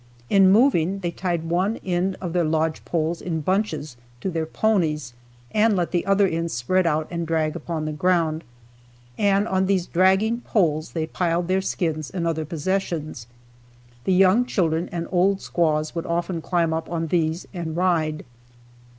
In 0.31 0.49
moving 0.51 1.01
they 1.01 1.11
tied 1.11 1.43
one 1.43 1.77
end 1.85 2.17
of 2.19 2.33
their 2.33 2.43
lodge 2.43 2.83
poles 2.85 3.21
in 3.21 3.41
bunches 3.41 3.97
to 4.21 4.31
their 4.31 4.47
ponies 4.47 5.13
and 5.51 5.75
let 5.75 5.91
the 5.91 6.07
other 6.07 6.25
ends 6.25 6.55
spread 6.55 6.87
out 6.87 7.07
and 7.11 7.27
drag 7.27 7.55
upon 7.55 7.85
the 7.85 7.91
ground, 7.91 8.43
and 9.15 9.47
on 9.47 9.67
these 9.67 9.85
dragging 9.85 10.41
poles 10.41 10.93
they 10.93 11.05
piled 11.05 11.47
their 11.47 11.61
skins 11.61 12.09
and 12.09 12.25
other 12.25 12.45
possessions. 12.45 13.27
The 14.05 14.13
young 14.13 14.43
children 14.47 14.89
and 14.91 15.07
old 15.11 15.39
squaws 15.39 15.93
would 15.93 16.07
often 16.07 16.41
climb 16.41 16.73
up 16.73 16.89
on 16.89 17.05
these 17.05 17.47
and 17.53 17.77
ride. 17.77 18.25